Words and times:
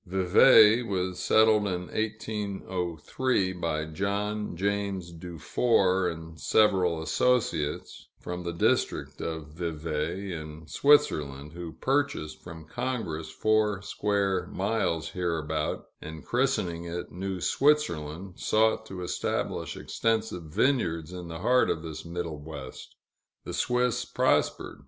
Vevay 0.07 0.81
was 0.81 1.19
settled 1.19 1.67
in 1.67 1.85
1803, 1.91 3.53
by 3.53 3.85
John 3.85 4.57
James 4.57 5.11
Dufour 5.11 6.09
and 6.09 6.39
several 6.41 7.03
associates, 7.03 8.07
from 8.19 8.41
the 8.43 8.51
District 8.51 9.21
of 9.21 9.49
Vevay, 9.53 10.31
in 10.31 10.65
Switzerland, 10.65 11.53
who 11.53 11.73
purchased 11.73 12.41
from 12.41 12.65
Congress 12.65 13.29
four 13.29 13.83
square 13.83 14.47
miles 14.47 15.09
hereabout, 15.09 15.85
and, 16.01 16.25
christening 16.25 16.85
it 16.85 17.11
New 17.11 17.39
Switzerland, 17.39 18.39
sought 18.39 18.87
to 18.87 19.03
establish 19.03 19.77
extensive 19.77 20.45
vineyards 20.45 21.13
in 21.13 21.27
the 21.27 21.41
heart 21.41 21.69
of 21.69 21.83
this 21.83 22.03
middle 22.03 22.39
West. 22.39 22.95
The 23.43 23.53
Swiss 23.53 24.03
prospered. 24.03 24.79